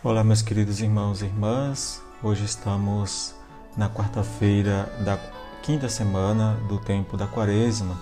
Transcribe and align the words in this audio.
Olá, 0.00 0.22
meus 0.22 0.42
queridos 0.42 0.80
irmãos 0.80 1.22
e 1.22 1.24
irmãs. 1.24 2.00
Hoje 2.22 2.44
estamos 2.44 3.34
na 3.76 3.90
quarta-feira 3.90 4.88
da 5.04 5.18
quinta 5.60 5.88
semana 5.88 6.54
do 6.68 6.78
tempo 6.78 7.16
da 7.16 7.26
Quaresma 7.26 8.00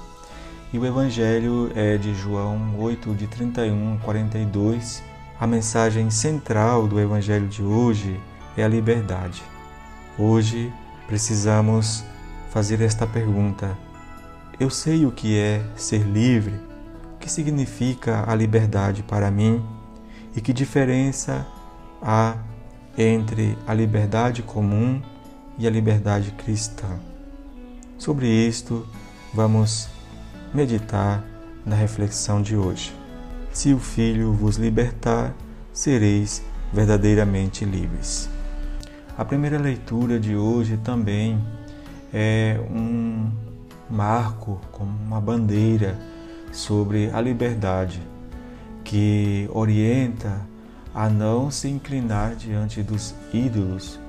e 0.74 0.78
o 0.78 0.84
Evangelho 0.84 1.72
é 1.74 1.96
de 1.96 2.14
João 2.14 2.78
8, 2.78 3.14
de 3.14 3.26
31 3.26 3.94
a 3.94 3.98
42. 4.04 5.02
A 5.40 5.46
mensagem 5.46 6.10
central 6.10 6.86
do 6.86 7.00
Evangelho 7.00 7.48
de 7.48 7.62
hoje 7.62 8.20
é 8.58 8.62
a 8.62 8.68
liberdade. 8.68 9.42
Hoje 10.18 10.70
precisamos 11.06 12.04
fazer 12.50 12.82
esta 12.82 13.06
pergunta: 13.06 13.74
Eu 14.60 14.68
sei 14.68 15.06
o 15.06 15.12
que 15.12 15.38
é 15.38 15.64
ser 15.74 16.02
livre? 16.02 16.60
O 17.14 17.18
que 17.18 17.32
significa 17.32 18.22
a 18.30 18.34
liberdade 18.34 19.02
para 19.02 19.30
mim? 19.30 19.64
E 20.36 20.42
que 20.42 20.52
diferença 20.52 21.46
há 22.06 22.36
entre 22.96 23.58
a 23.66 23.74
liberdade 23.74 24.40
comum 24.40 25.02
e 25.58 25.66
a 25.66 25.70
liberdade 25.70 26.30
cristã. 26.30 26.86
Sobre 27.98 28.28
isto, 28.28 28.86
vamos 29.34 29.88
meditar 30.54 31.24
na 31.64 31.74
reflexão 31.74 32.40
de 32.40 32.56
hoje. 32.56 32.94
Se 33.52 33.72
o 33.72 33.78
Filho 33.80 34.32
vos 34.32 34.56
libertar, 34.56 35.34
sereis 35.72 36.42
verdadeiramente 36.72 37.64
livres. 37.64 38.30
A 39.18 39.24
primeira 39.24 39.58
leitura 39.58 40.20
de 40.20 40.36
hoje 40.36 40.76
também 40.76 41.42
é 42.14 42.60
um 42.70 43.32
marco, 43.90 44.60
como 44.70 44.90
uma 44.90 45.20
bandeira 45.20 45.98
sobre 46.52 47.10
a 47.10 47.20
liberdade 47.20 48.00
que 48.84 49.50
orienta 49.52 50.40
a 50.96 51.10
não 51.10 51.50
se 51.50 51.68
inclinar 51.68 52.34
diante 52.34 52.82
dos 52.82 53.14
ídolos, 53.30 54.00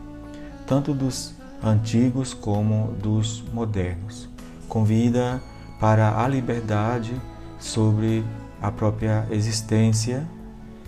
tanto 0.65 0.93
dos 0.93 1.33
antigos 1.61 2.33
como 2.33 2.93
dos 2.93 3.43
modernos. 3.53 4.29
Convida 4.69 5.43
para 5.81 6.23
a 6.23 6.25
liberdade 6.29 7.13
sobre 7.59 8.23
a 8.61 8.71
própria 8.71 9.27
existência, 9.29 10.25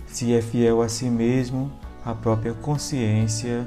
se 0.06 0.32
é 0.32 0.40
fiel 0.40 0.80
a 0.80 0.88
si 0.88 1.10
mesmo, 1.10 1.70
a 2.02 2.14
própria 2.14 2.54
consciência 2.54 3.66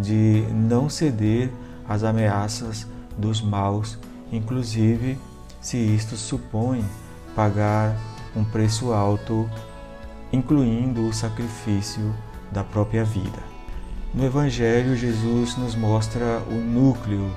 de 0.00 0.46
não 0.52 0.88
ceder 0.88 1.50
às 1.88 2.04
ameaças 2.04 2.86
dos 3.18 3.42
maus, 3.42 3.98
inclusive 4.30 5.18
se 5.60 5.76
isto 5.76 6.16
supõe 6.16 6.84
pagar 7.34 7.96
um 8.36 8.44
preço 8.44 8.92
alto 8.92 9.50
incluindo 10.34 11.06
o 11.06 11.12
sacrifício 11.12 12.12
da 12.50 12.64
própria 12.64 13.04
vida. 13.04 13.38
No 14.12 14.24
Evangelho, 14.24 14.96
Jesus 14.96 15.56
nos 15.56 15.74
mostra 15.74 16.42
o 16.48 16.54
núcleo 16.54 17.30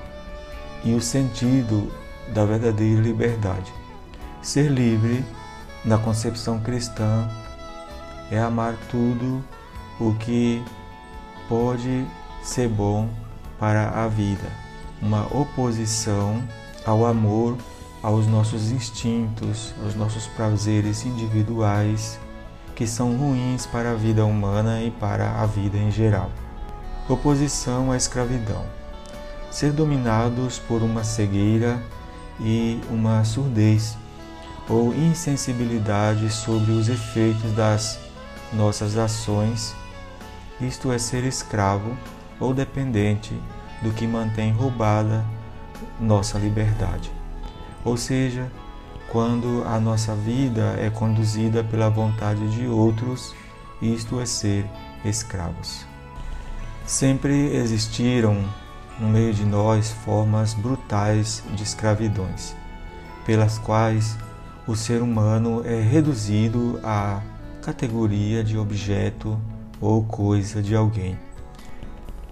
e 0.84 0.92
o 0.94 1.00
sentido 1.00 1.90
da 2.34 2.44
verdadeira 2.44 3.00
liberdade. 3.00 3.72
Ser 4.42 4.70
livre, 4.70 5.24
na 5.84 5.96
concepção 5.96 6.58
cristã, 6.58 7.28
é 8.30 8.38
amar 8.38 8.76
tudo 8.90 9.42
o 10.00 10.14
que 10.14 10.62
pode 11.48 12.04
ser 12.42 12.68
bom 12.68 13.08
para 13.58 14.04
a 14.04 14.08
vida, 14.08 14.52
uma 15.00 15.26
oposição 15.34 16.42
ao 16.84 17.06
amor 17.06 17.56
aos 18.02 18.26
nossos 18.26 18.70
instintos, 18.70 19.74
aos 19.82 19.94
nossos 19.94 20.26
prazeres 20.28 21.04
individuais 21.04 22.18
que 22.78 22.86
são 22.86 23.16
ruins 23.16 23.66
para 23.66 23.90
a 23.90 23.94
vida 23.96 24.24
humana 24.24 24.80
e 24.80 24.88
para 24.88 25.42
a 25.42 25.46
vida 25.46 25.76
em 25.76 25.90
geral. 25.90 26.30
Oposição 27.08 27.90
à 27.90 27.96
escravidão. 27.96 28.64
Ser 29.50 29.72
dominados 29.72 30.60
por 30.60 30.80
uma 30.80 31.02
cegueira 31.02 31.82
e 32.38 32.80
uma 32.88 33.24
surdez 33.24 33.98
ou 34.68 34.94
insensibilidade 34.94 36.30
sobre 36.30 36.70
os 36.70 36.88
efeitos 36.88 37.50
das 37.50 37.98
nossas 38.52 38.96
ações, 38.96 39.74
isto 40.60 40.92
é 40.92 40.98
ser 40.98 41.24
escravo 41.24 41.96
ou 42.38 42.54
dependente 42.54 43.36
do 43.82 43.90
que 43.90 44.06
mantém 44.06 44.52
roubada 44.52 45.24
nossa 45.98 46.38
liberdade. 46.38 47.10
Ou 47.84 47.96
seja, 47.96 48.48
quando 49.10 49.64
a 49.66 49.80
nossa 49.80 50.14
vida 50.14 50.76
é 50.78 50.90
conduzida 50.90 51.64
pela 51.64 51.88
vontade 51.88 52.46
de 52.50 52.66
outros, 52.66 53.34
isto 53.80 54.20
é 54.20 54.26
ser 54.26 54.66
escravos. 55.04 55.86
Sempre 56.86 57.54
existiram 57.54 58.44
no 58.98 59.08
meio 59.08 59.32
de 59.32 59.44
nós 59.44 59.90
formas 60.04 60.54
brutais 60.54 61.42
de 61.54 61.62
escravidões, 61.62 62.54
pelas 63.24 63.58
quais 63.58 64.16
o 64.66 64.74
ser 64.74 65.00
humano 65.00 65.62
é 65.64 65.80
reduzido 65.80 66.78
à 66.82 67.22
categoria 67.62 68.42
de 68.44 68.58
objeto 68.58 69.38
ou 69.80 70.02
coisa 70.04 70.62
de 70.62 70.74
alguém. 70.74 71.18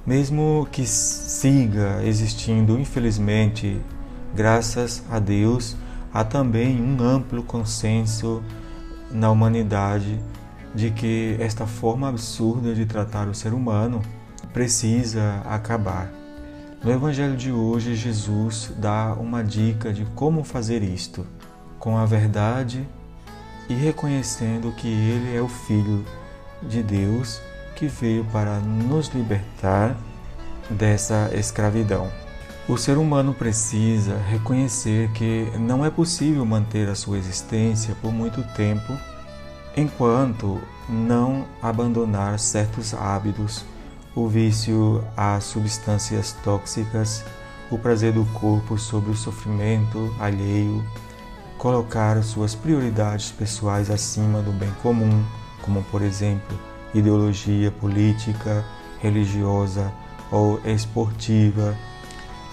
Mesmo 0.07 0.69
que 0.71 0.87
siga 0.87 2.01
existindo, 2.05 2.79
infelizmente, 2.79 3.81
graças 4.35 5.03
a 5.11 5.19
Deus, 5.19 5.77
há 6.17 6.25
também 6.25 6.83
um 6.83 7.03
amplo 7.03 7.43
consenso 7.43 8.43
na 9.11 9.31
humanidade 9.31 10.19
de 10.75 10.91
que 10.91 11.37
esta 11.39 11.67
forma 11.67 12.09
absurda 12.09 12.75
de 12.75 12.87
tratar 12.87 13.29
o 13.29 13.35
ser 13.35 13.53
humano 13.53 14.01
precisa 14.51 15.43
acabar. 15.45 16.11
No 16.83 16.91
Evangelho 16.91 17.37
de 17.37 17.53
hoje, 17.53 17.95
Jesus 17.95 18.73
dá 18.79 19.13
uma 19.13 19.45
dica 19.45 19.93
de 19.93 20.07
como 20.15 20.43
fazer 20.43 20.83
isto, 20.83 21.27
com 21.79 21.99
a 21.99 22.07
verdade 22.07 22.89
e 23.69 23.75
reconhecendo 23.75 24.73
que 24.73 24.89
Ele 24.89 25.37
é 25.37 25.43
o 25.43 25.49
Filho 25.49 26.03
de 26.63 26.83
Deus 26.83 27.43
que 27.75 27.89
veio 27.89 28.25
para 28.33 28.59
nos 28.59 29.09
libertar 29.09 29.95
dessa 30.71 31.31
escravidão. 31.35 32.11
O 32.69 32.77
ser 32.77 32.99
humano 32.99 33.33
precisa 33.33 34.17
reconhecer 34.29 35.09
que 35.13 35.53
não 35.57 35.85
é 35.85 35.91
possível 35.91 36.45
manter 36.45 36.89
a 36.89 36.97
sua 36.97 37.17
existência 37.17 37.95
por 38.03 38.13
muito 38.13 38.43
tempo 38.55 38.93
enquanto 39.77 40.61
não 40.89 41.47
abandonar 41.63 42.41
certos 42.41 42.93
hábitos, 42.93 43.65
o 44.17 44.27
vício 44.27 45.05
a 45.17 45.39
substâncias 45.39 46.33
tóxicas, 46.43 47.25
o 47.71 47.79
prazer 47.79 48.13
do 48.13 48.25
corpo 48.25 48.77
sobre 48.77 49.13
o 49.13 49.17
sofrimento 49.17 50.13
alheio, 50.19 50.85
colocar 51.59 52.21
suas 52.25 52.57
prioridades 52.57 53.31
pessoais 53.31 53.91
acima 53.91 54.43
do 54.43 54.51
bem 54.51 54.73
comum, 54.83 55.25
como 55.63 55.85
por 55.85 56.03
exemplo 56.03 56.59
ideologia 56.93 57.71
política, 57.71 58.65
religiosa 58.99 59.93
ou 60.33 60.61
esportiva 60.65 61.77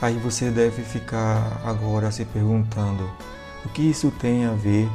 Aí 0.01 0.17
você 0.17 0.49
deve 0.51 0.81
ficar 0.83 1.61
agora 1.63 2.11
se 2.11 2.25
perguntando: 2.25 3.09
o 3.65 3.69
que 3.69 3.81
isso 3.81 4.11
tem 4.11 4.45
a 4.45 4.51
ver 4.51 4.89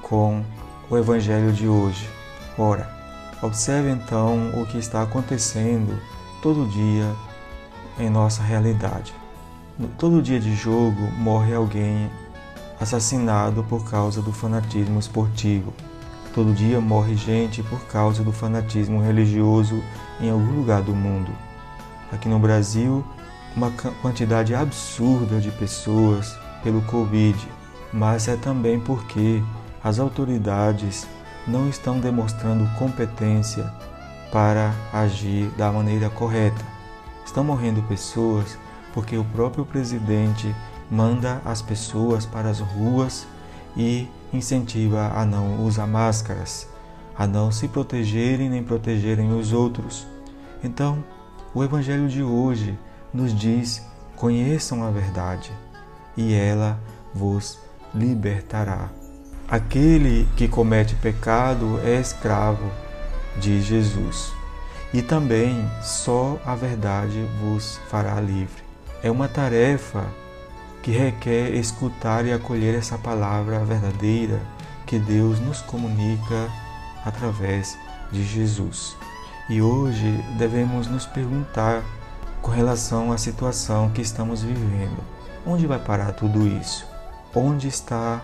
com 0.00 0.44
o 0.88 0.96
Evangelho 0.96 1.52
de 1.52 1.66
hoje? 1.66 2.08
Ora, 2.56 2.88
observe 3.42 3.90
então 3.90 4.50
o 4.60 4.66
que 4.66 4.78
está 4.78 5.02
acontecendo 5.02 5.98
todo 6.42 6.68
dia 6.68 7.10
em 7.98 8.08
nossa 8.08 8.42
realidade. 8.42 9.14
Todo 9.98 10.22
dia 10.22 10.38
de 10.38 10.54
jogo 10.54 11.00
morre 11.18 11.54
alguém 11.54 12.10
assassinado 12.78 13.64
por 13.64 13.88
causa 13.88 14.20
do 14.20 14.32
fanatismo 14.32 14.98
esportivo. 14.98 15.72
Todo 16.34 16.54
dia 16.54 16.80
morre 16.80 17.14
gente 17.14 17.62
por 17.62 17.80
causa 17.86 18.22
do 18.22 18.32
fanatismo 18.32 19.00
religioso 19.00 19.82
em 20.20 20.30
algum 20.30 20.56
lugar 20.56 20.82
do 20.82 20.94
mundo. 20.94 21.30
Aqui 22.10 22.28
no 22.28 22.38
Brasil, 22.38 23.04
uma 23.56 23.70
quantidade 24.00 24.54
absurda 24.54 25.40
de 25.40 25.50
pessoas 25.50 26.36
pelo 26.62 26.82
Covid, 26.82 27.36
mas 27.92 28.28
é 28.28 28.36
também 28.36 28.80
porque 28.80 29.42
as 29.82 29.98
autoridades 29.98 31.06
não 31.46 31.68
estão 31.68 31.98
demonstrando 31.98 32.68
competência 32.78 33.72
para 34.30 34.72
agir 34.92 35.48
da 35.58 35.70
maneira 35.70 36.08
correta. 36.08 36.64
Estão 37.24 37.44
morrendo 37.44 37.82
pessoas 37.82 38.56
porque 38.94 39.16
o 39.16 39.24
próprio 39.24 39.64
presidente 39.64 40.54
manda 40.90 41.40
as 41.44 41.60
pessoas 41.60 42.24
para 42.24 42.48
as 42.48 42.60
ruas 42.60 43.26
e 43.76 44.06
incentiva 44.32 45.12
a 45.14 45.24
não 45.24 45.64
usar 45.64 45.86
máscaras, 45.86 46.68
a 47.16 47.26
não 47.26 47.50
se 47.50 47.68
protegerem 47.68 48.48
nem 48.48 48.62
protegerem 48.62 49.32
os 49.38 49.52
outros. 49.52 50.06
Então, 50.62 51.04
o 51.54 51.62
evangelho 51.62 52.08
de 52.08 52.22
hoje 52.22 52.78
nos 53.12 53.34
diz: 53.34 53.82
conheçam 54.16 54.84
a 54.84 54.90
verdade, 54.90 55.52
e 56.16 56.34
ela 56.34 56.78
vos 57.14 57.58
libertará. 57.94 58.88
Aquele 59.48 60.26
que 60.36 60.48
comete 60.48 60.94
pecado 60.94 61.78
é 61.84 62.00
escravo 62.00 62.70
de 63.38 63.60
Jesus. 63.60 64.32
e 64.92 65.00
também 65.00 65.66
só 65.80 66.38
a 66.44 66.54
verdade 66.54 67.26
vos 67.40 67.80
fará 67.88 68.20
livre. 68.20 68.62
É 69.02 69.10
uma 69.10 69.26
tarefa 69.26 70.04
que 70.82 70.90
requer 70.90 71.54
escutar 71.54 72.26
e 72.26 72.32
acolher 72.32 72.74
essa 72.74 72.98
palavra 72.98 73.64
verdadeira 73.64 74.40
que 74.86 74.98
Deus 74.98 75.40
nos 75.40 75.60
comunica 75.62 76.48
através 77.04 77.78
de 78.10 78.22
Jesus. 78.24 78.94
E 79.48 79.62
hoje 79.62 80.22
devemos 80.36 80.86
nos 80.86 81.06
perguntar 81.06 81.82
com 82.42 82.50
relação 82.50 83.12
à 83.12 83.16
situação 83.16 83.88
que 83.90 84.02
estamos 84.02 84.42
vivendo: 84.42 85.02
onde 85.46 85.66
vai 85.66 85.78
parar 85.78 86.12
tudo 86.12 86.46
isso? 86.46 86.84
Onde 87.34 87.68
está 87.68 88.20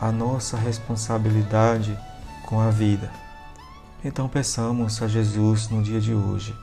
a 0.00 0.10
nossa 0.10 0.56
responsabilidade 0.56 1.96
com 2.44 2.60
a 2.60 2.70
vida? 2.70 3.10
Então 4.04 4.28
peçamos 4.28 5.00
a 5.00 5.06
Jesus 5.06 5.68
no 5.68 5.80
dia 5.80 6.00
de 6.00 6.12
hoje: 6.12 6.54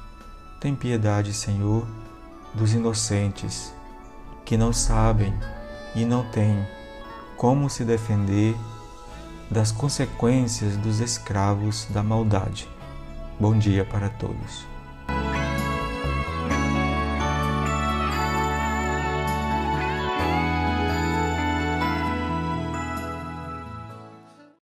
tem 0.60 0.76
piedade, 0.76 1.34
Senhor, 1.34 1.88
dos 2.54 2.74
inocentes 2.74 3.74
que 4.46 4.58
não 4.58 4.74
sabem 4.74 5.34
e 5.96 6.04
não 6.04 6.24
têm 6.32 6.68
como 7.38 7.70
se 7.70 7.86
defender 7.86 8.56
das 9.50 9.72
consequências 9.72 10.76
dos 10.78 11.00
escravos 11.00 11.88
da 11.90 12.04
maldade. 12.04 12.68
Bom 13.40 13.58
dia 13.58 13.86
para 13.86 14.10
todos. 14.10 14.68